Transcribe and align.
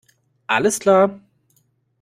Alles 0.47 0.79
klar! 0.79 1.19